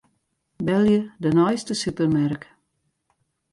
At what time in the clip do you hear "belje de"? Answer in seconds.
0.69-1.31